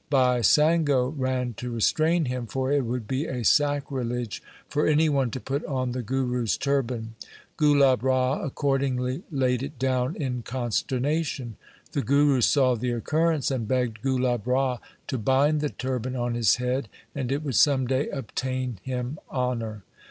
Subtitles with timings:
[0.09, 5.29] Bhai Sango ran to restrain him, for it would be a sacrilege for any one
[5.29, 7.13] to put on the Guru's turban.
[7.55, 11.55] Gulab Rai accordingly laid it down in consternation.
[11.91, 16.55] The Guru saw the occurrence and begged Gulab Rai to bind the turban on his
[16.55, 19.83] head, and it would some day obtain him honour.